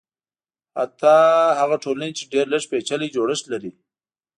[0.77, 1.15] حتی
[1.59, 3.71] هغه ټولنې چې ډېر لږ پېچلی جوړښت لري.